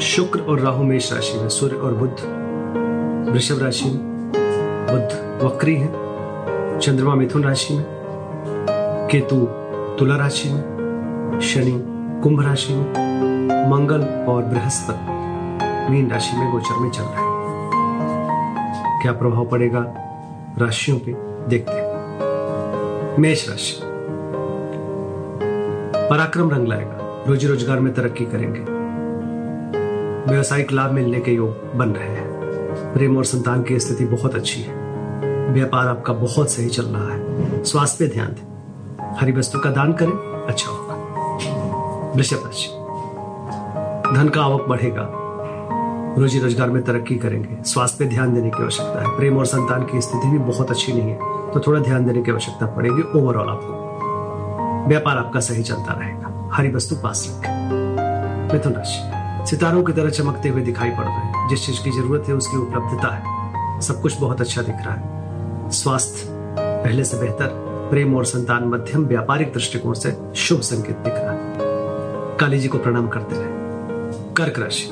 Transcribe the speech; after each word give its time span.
शुक्र 0.00 0.40
और 0.40 0.60
राहु 0.60 0.84
मेष 0.84 1.12
राशि 1.12 1.38
में 1.38 1.48
सूर्य 1.48 1.76
और 1.76 1.94
बुद्ध 1.94 2.16
वृषभ 3.32 3.62
राशि 3.62 3.84
में 3.84 3.96
बुद्ध 4.90 5.40
वक्री 5.44 5.76
है, 5.76 5.88
चंद्रमा 6.80 7.14
मिथुन 7.14 7.44
राशि 7.44 7.74
में, 7.74 7.84
केतु 9.12 9.36
तुला 9.98 10.16
राशि 10.16 10.48
में, 10.48 11.40
शनि 11.42 11.84
कुंभ 12.22 12.42
राशि 12.42 12.74
में, 12.74 12.90
मंगल 13.70 14.02
और 14.32 14.42
बृहस्पति 14.42 15.12
मीन 15.92 16.10
राशि 16.10 16.36
में 16.36 16.52
गोचर 16.52 16.78
में 16.78 16.90
चल 16.90 17.02
रहा 17.02 17.20
है। 17.20 17.40
क्या 19.02 19.12
प्रभाव 19.12 19.46
पड़ेगा 19.46 19.80
राशियों 20.58 20.98
पे? 20.98 21.12
देखते 21.48 21.72
हैं। 21.72 23.16
मेष 23.18 23.48
राशि। 23.48 23.80
पराक्रम 26.10 26.50
रंग 26.50 26.68
लाएगा। 26.68 27.24
रोजी 27.28 27.46
रोज़गार 27.46 27.80
में 27.80 27.94
तरक्की 27.94 28.24
करेंगे। 28.24 28.75
व्यवसायिक 30.28 30.72
लाभ 30.72 30.90
मिलने 30.90 31.20
के 31.20 31.32
योग 31.32 31.74
बन 31.74 31.88
रहे 31.88 32.08
हैं। 32.08 32.92
प्रेम 32.94 33.16
और 33.16 33.24
संतान 33.24 33.62
की 33.62 33.78
स्थिति 33.80 34.04
बहुत 34.04 34.34
अच्छी 34.34 34.60
है। 34.60 34.74
व्यापार 35.52 35.88
आपका 35.88 36.12
बहुत 36.12 36.50
सही 36.50 36.68
चल 36.68 36.84
रहा 36.84 37.12
है। 37.12 37.62
स्वास्थ्य 37.64 38.04
पे 38.04 38.14
ध्यान 38.14 38.28
दें। 38.28 39.14
हरी 39.20 39.32
वस्तु 39.32 39.58
का 39.58 39.70
दान 39.70 39.92
करें 39.92 40.12
अच्छा 40.46 40.70
होगा। 40.70 40.94
वृषभ 42.16 42.42
राशि। 42.44 42.68
धन 44.16 44.28
का 44.28 44.42
आवक 44.42 44.68
बढ़ेगा। 44.68 45.08
रोजी 46.18 46.38
रोज़गार 46.38 46.70
में 46.70 46.82
तरक्की 46.82 47.16
करेंगे। 47.16 47.62
स्वास्थ्य 47.64 48.04
पे 48.04 48.10
ध्यान 48.10 48.34
देने 48.34 48.50
की 48.50 48.62
आवश्यकता 48.62 49.02
है। 49.02 49.16
प्रेम 49.16 49.38
और 49.38 49.46
संतान 49.46 49.82
की 49.82 50.00
स्थिति 50.00 50.28
भी 50.28 50.38
बहुत 50.38 50.70
अच्छी 50.70 50.92
नहीं 50.92 51.10
है 51.10 51.50
तो 51.52 51.60
थोड़ा 51.66 51.80
ध्यान 51.80 52.06
देने 52.06 52.22
की 52.22 52.30
आवश्यकता 52.30 52.66
पड़ेगी 52.66 53.02
ओवरऑल 53.18 53.48
आपको। 53.48 54.88
व्यापार 54.88 55.18
आपका 55.18 55.40
सही 55.40 55.62
चलता 55.62 55.92
रहेगा। 55.92 56.50
हरी 56.52 56.72
वस्तु 56.72 56.96
पास 56.96 57.26
रखें। 57.28 58.52
मिथुन 58.52 58.72
राशि। 58.72 59.15
सितारों 59.46 59.84
की 59.84 59.92
तरह 59.92 60.10
चमकते 60.10 60.48
हुए 60.48 60.62
दिखाई 60.62 60.90
पड़ 60.90 61.04
रहे 61.04 61.14
हैं। 61.14 61.48
जिस 61.48 61.66
चीज़ 61.66 61.84
की 61.84 61.90
ज़रूरत 61.90 62.24
है, 62.28 62.34
उसकी 62.34 62.56
उपलब्धता 62.56 63.14
है। 63.14 63.36
सब 63.80 64.02
कुछ 64.02 64.20
बहुत 64.20 64.40
अच्छा 64.40 64.62
दिख 64.62 64.74
रहा 64.74 64.94
है। 64.94 65.16
स्वास्थ्य 65.70 66.28
पहले 66.58 67.04
से 67.04 67.18
बेहतर, 67.18 67.46
प्रेम 67.90 68.16
और 68.16 68.24
संतान 68.24 68.64
मध्यम, 68.64 69.06
व्यापारिक 69.06 69.52
दृष्टिकोण 69.52 69.92
से 69.92 70.16
शुभ 70.36 70.60
संकेत 70.60 70.96
दिख 70.96 71.12
रहा 71.16 71.32
है। 71.32 71.54
काली 72.36 72.58
जी 72.58 72.68
को 72.68 72.78
प्रणाम 72.78 73.08
करते 73.08 73.36
रहे। 73.36 73.48
कर्क 74.34 74.58
राशि। 74.58 74.84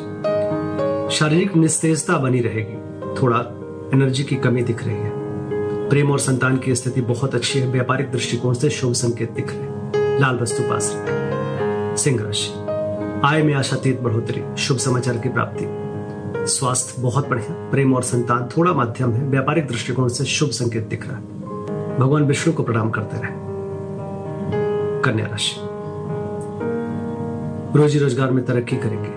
शारीरिक 1.17 1.57
निस्तेजता 1.57 2.19
बनी 2.19 2.41
रहेगी। 2.41 2.75
थोड़ा 3.23 3.39
एनर्जी 3.95 4.25
की 4.25 4.37
कमी 4.37 4.63
दिख 4.63 4.85
रही 4.85 4.97
है। 4.97 5.11
प्रेम 5.89 6.11
और 6.11 6.19
संतान 6.19 6.57
की 6.57 6.75
स्थिति 6.75 7.01
बहुत 7.01 7.35
अच्छी 7.35 7.59
है। 7.59 7.67
व्यापारिक 7.67 8.13
दृष्टिकोण 8.13 8.55
से 8.55 8.71
शुभ 8.71 8.93
संकेत 8.93 9.31
दिख 9.31 9.47
रहे 9.51 10.19
लाल 10.19 10.39
वस्तु 10.39 10.63
पास 10.63 10.97
सिंह 12.03 12.23
राशि। 12.23 12.64
आय 13.25 13.43
में 13.43 13.55
आशातीत 13.55 14.01
बढ़ोतरी, 14.01 14.57
शुभ 14.59 14.77
समाचार 14.77 15.19
की 15.19 15.29
प्राप्ति। 15.29 15.67
स्वास्थ्य 16.47 17.03
बहुत 17.03 17.29
बढ़िया, 17.29 17.71
प्रेम 17.71 17.95
और 17.95 18.03
संतान 18.03 18.49
थोड़ा 18.57 18.73
माध्यम 18.73 19.13
है, 19.13 19.25
व्यापारिक 19.25 19.67
दृष्टिकोण 19.67 20.09
से 20.09 20.25
शुभ 20.25 20.49
संकेत 20.49 20.87
दिख 20.87 21.09
रहा 21.09 21.17
है। 21.17 21.23
भगवान 21.99 22.25
विष्णु 22.25 22.55
को 22.55 22.63
प्रणाम 22.63 22.91
करते 22.91 23.17
रहे। 23.17 23.31
कन्या 25.03 25.27
राशि। 25.27 25.57
रोजी 27.79 27.99
रोज़गार 27.99 28.31
में 28.31 28.45
तरक्की 28.45 28.77
करेंगे, 28.77 29.09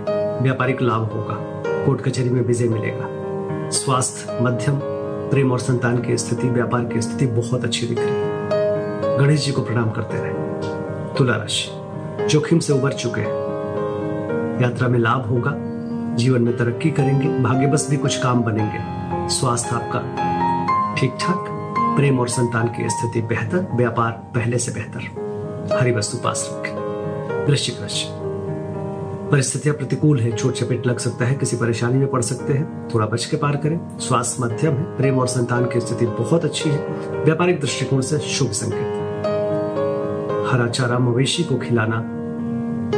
व्यापारिक 0.43 0.81
लाभ 0.81 1.01
होगा, 1.01 1.63
कोर्ट 1.85 2.01
कचहरी 2.01 2.29
में 2.29 2.41
विजय 2.41 2.67
मिलेगा। 2.67 3.09
स्वास्थ्य, 3.69 4.39
मध्यम, 4.41 4.79
प्रेम 5.31 5.51
और 5.51 5.59
संतान 5.59 6.01
की 6.01 6.17
स्थिति, 6.17 6.49
व्यापार 6.49 6.85
की 6.85 7.01
स्थिति 7.01 7.27
बहुत 7.27 7.63
अच्छी 7.63 7.87
दिख 7.87 7.99
रही 7.99 8.09
है। 8.09 8.49
गणेश 9.19 9.45
जी 9.45 9.51
को 9.51 9.61
प्रणाम 9.61 9.91
करते 9.91 10.17
रहे। 10.17 10.33
तुला 11.17 11.35
राशि। 11.35 11.71
जोखिम 12.27 12.59
से 12.59 12.73
उबर 12.73 12.93
चुके 12.93 13.21
हैं। 13.21 13.46
यात्रा 14.61 14.87
में 14.87 14.99
लाभ 14.99 15.25
होगा। 15.25 15.53
जीवन 16.15 16.41
में 16.41 16.57
तरक्की 16.57 16.91
करेंगे 16.91 17.39
भाग्य 17.39 17.67
बस 17.67 17.89
भी 17.89 17.97
कुछ 17.97 18.23
काम 18.23 18.41
बनेंगे। 18.41 18.97
स्वास्थ्य 19.29 19.75
आपका 19.75 19.99
ठीक 20.95 21.17
ठाक 21.19 21.45
प्रेम 21.97 22.19
और 22.19 22.27
संतान 22.27 22.67
की 22.67 22.89
स्थिति 22.89 23.21
बेहतर, 23.21 23.67
व्यापार 23.75 24.11
पहले 24.11 24.57
से 24.57 24.71
बेहतर। 24.71 25.27
हरी 25.81 25.91
वस्तु 25.91 26.17
पास 26.17 26.49
रखें। 26.51 26.77
वृश्चिक 27.45 27.81
राशि। 27.81 28.07
परिस्थितियाँ 29.31 29.75
प्रतिकूल 29.75 30.19
है 30.19 30.35
छोट 30.35 30.53
चपेट 30.53 30.87
लग 30.87 30.97
सकता 30.97 31.25
है, 31.25 31.35
किसी 31.35 31.57
परेशानी 31.57 31.97
में 31.97 32.07
पड़ 32.07 32.21
सकते 32.21 32.53
हैं। 32.53 32.89
थोड़ा 32.93 33.05
बच 33.05 33.25
के 33.25 33.37
पार 33.37 33.55
करें। 33.55 33.99
स्वास्थ्य 33.99 34.43
मध्यम 34.43 34.73
है, 34.73 34.83
प्रेम 34.83 35.19
और 35.19 35.27
संतान 35.27 35.65
की 35.65 35.79
स्थिति 35.79 36.05
बहुत 36.05 36.45
अच्छी 36.45 36.69
है। 36.69 36.87
व्यापारिक 37.23 37.59
दृष्टिकोण 37.59 38.01
से 38.01 38.19
शुभ 38.19 38.51
संकेत। 38.51 38.93
हरा 40.51 40.67
चारा 40.67 40.99
मवेशी 40.99 41.43
को 41.43 41.55
खिलाना 41.55 41.95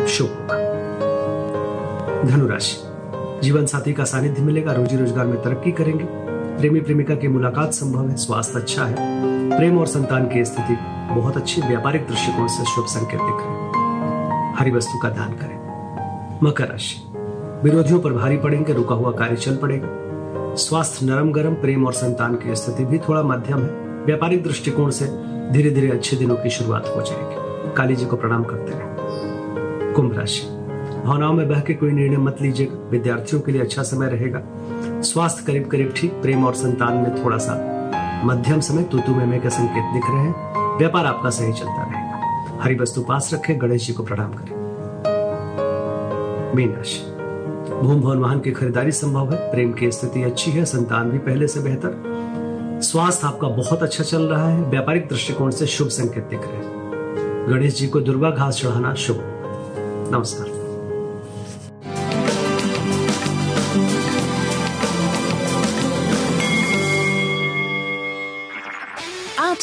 शुभ। 0.07 0.27
होगा 0.27 0.58
धनुराशि। 2.25 3.41
जीवन 3.41 3.65
साथी 3.65 3.93
का 3.93 4.03
सानिध्य 4.03 4.41
मिलेगा 4.41 4.73
रोजी 4.73 4.97
रोज़गार 4.97 5.25
में 5.25 5.41
तरक्की 5.41 5.71
करेंगे। 5.71 6.03
प्रेमी 6.57 6.79
प्रेमिका 6.81 7.15
की 7.15 7.27
मुलाकात 7.27 7.73
संभव 7.73 8.09
है, 8.09 8.15
स्वास्थ्य 8.15 8.59
अच्छा 8.59 8.85
है। 8.85 8.95
प्रेम 9.57 9.79
और 9.79 9.87
संतान 9.87 10.25
की 10.25 10.45
स्थिति 10.45 10.75
बहुत 11.15 11.37
अच्छी 11.37 11.61
व्यापारिक 11.61 12.07
दृष्टिकोण 12.07 12.47
से 12.47 12.65
शुभ 12.65 12.85
संकेत 12.85 13.19
दिख 13.19 13.39
रहे 13.39 14.57
हरी 14.59 14.71
वस्तु 14.71 14.99
का 14.99 15.09
दान 15.09 15.33
करें। 15.33 16.39
मकर 16.43 16.67
राशि। 16.67 17.01
विरोधियों 17.63 17.99
पर 17.99 18.13
भारी 18.13 18.37
पड़ेंगे, 18.37 18.73
रुका 18.73 18.95
हुआ 18.95 19.11
कार्य 19.11 19.35
चल 19.35 19.55
पड़ेगा। 19.55 20.55
स्वास्थ्य 20.55 21.05
नरम 21.05 21.31
गरम 21.31 21.53
प्रेम 21.53 21.85
और 21.85 21.93
संतान 21.93 22.35
की 22.35 22.55
स्थिति 22.55 22.85
भी 22.85 22.97
थोड़ा 22.97 23.23
मध्यम 23.23 23.59
है। 23.59 24.03
व्यापारिक 24.05 24.43
दृष्टिकोण 24.43 24.89
से 24.89 25.05
धीरे 25.51 25.69
धीरे 25.69 25.89
अच्छे 25.89 26.17
दिनों 26.17 26.35
की 26.35 26.49
शुरुआत 26.49 26.93
हो 26.95 27.01
जाएगी। 27.01 27.75
काली 27.75 27.95
जी 27.95 28.05
को 28.05 28.15
प्रणाम 28.15 28.43
करते 28.43 28.71
रहे। 28.71 29.93
कुंभ 29.93 30.17
राशि। 30.17 30.58
भावनाओं 31.05 31.33
में 31.33 31.49
बह 31.49 31.59
के 31.59 31.73
कोई 31.73 31.91
निर्णय 31.91 32.17
मत 32.17 32.37
लीजिएगा 32.41 32.89
विद्यार्थियों 32.89 33.41
के 33.41 33.51
लिए 33.51 33.61
अच्छा 33.61 33.83
समय 33.83 34.09
रहेगा। 34.09 34.41
स्वास्थ्य 35.01 35.43
करीब 35.47 35.67
करीब 35.67 35.93
ठीक, 35.97 36.11
प्रेम 36.11 36.45
और 36.45 36.53
संतान 36.53 36.93
में 36.93 37.25
थोड़ा 37.25 37.37
सा 37.37 37.75
मध्यम 38.25 38.59
समय, 38.59 38.83
तुतु 38.83 39.11
में 39.11 39.41
के 39.41 39.49
संकेत 39.49 39.93
दिख 39.93 40.03
रहे 40.09 40.19
हैं? 40.19 40.77
व्यापार 40.77 41.05
आपका 41.05 41.29
सही 41.29 41.53
चलता 41.53 41.83
रहेगा। 41.83 42.59
हरी 42.63 42.75
वस्तु 42.75 43.01
पास 43.01 43.29
रखे, 43.33 43.55
गणेश 43.55 43.87
जी 43.87 43.93
को 43.93 44.03
प्रणाम 44.03 44.33
करें। 44.33 44.57
मीन 46.55 46.73
राशि 46.73 47.15
भूम 47.81 48.01
भवन 48.01 48.17
वाहन 48.17 48.39
की 48.39 48.51
खरीदारी 48.51 48.91
संभव 48.91 49.33
है। 49.33 49.51
प्रेम 49.51 49.73
की 49.73 49.91
स्थिति 49.91 50.23
अच्छी 50.23 50.51
है, 50.51 50.65
संतान 50.65 51.09
भी 51.09 51.17
पहले 51.17 51.47
से 51.47 51.59
बेहतर। 51.59 52.03
स्वास्थ्य 52.83 53.27
आपका 53.27 53.47
बहुत 53.47 53.83
अच्छा 53.83 54.03
चल 54.03 54.21
रहा 54.21 54.49
है। 54.49 54.63
व्यापारिक 54.63 55.07
दृष्टिकोण 55.07 55.51
से 55.51 55.65
शुभ 55.65 55.87
संकेत 55.87 56.23
दिख 56.23 56.41
रहे 56.43 56.57
हैं। 56.57 57.49
गणेश 57.49 57.79
जी 57.79 57.87
को 57.87 57.99
दुर्गा 57.99 58.31
घास 58.31 58.61
चढ़ाना 58.61 58.93
शुभ। 58.93 59.17
नमस्कार। 60.13 60.58